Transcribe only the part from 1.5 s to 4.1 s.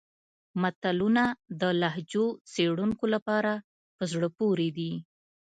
د لهجو څېړونکو لپاره په